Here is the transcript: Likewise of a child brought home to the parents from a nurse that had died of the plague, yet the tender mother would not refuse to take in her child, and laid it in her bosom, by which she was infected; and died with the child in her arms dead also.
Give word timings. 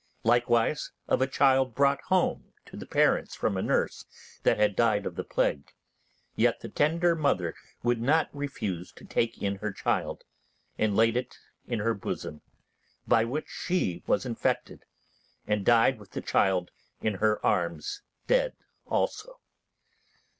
Likewise 0.23 0.91
of 1.07 1.21
a 1.21 1.27
child 1.27 1.75
brought 1.75 2.01
home 2.05 2.53
to 2.65 2.75
the 2.75 2.87
parents 2.87 3.35
from 3.35 3.55
a 3.55 3.61
nurse 3.61 4.03
that 4.41 4.57
had 4.57 4.75
died 4.75 5.05
of 5.05 5.15
the 5.15 5.23
plague, 5.23 5.73
yet 6.35 6.59
the 6.59 6.69
tender 6.69 7.15
mother 7.15 7.53
would 7.83 8.01
not 8.01 8.27
refuse 8.35 8.91
to 8.91 9.05
take 9.05 9.39
in 9.43 9.57
her 9.57 9.71
child, 9.71 10.23
and 10.75 10.95
laid 10.97 11.15
it 11.15 11.37
in 11.67 11.77
her 11.77 11.93
bosom, 11.93 12.41
by 13.07 13.23
which 13.23 13.47
she 13.47 14.01
was 14.07 14.25
infected; 14.25 14.85
and 15.45 15.63
died 15.63 15.99
with 15.99 16.09
the 16.13 16.21
child 16.21 16.71
in 17.01 17.13
her 17.13 17.39
arms 17.45 18.01
dead 18.25 18.55
also. 18.87 19.39